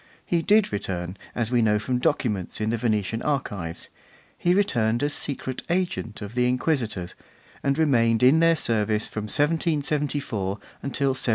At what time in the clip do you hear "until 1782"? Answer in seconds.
10.81-11.29